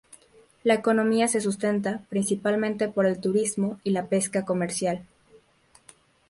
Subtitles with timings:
[0.63, 5.05] La economía se sustenta principalmente por el turismo y la pesca comercial.